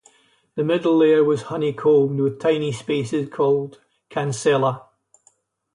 The 0.55 0.63
middle 0.63 0.97
layer 0.97 1.23
was 1.23 1.43
honeycombed 1.43 2.19
with 2.21 2.39
tiny 2.39 2.71
spaces 2.71 3.29
called 3.29 3.81
cancella. 4.09 4.85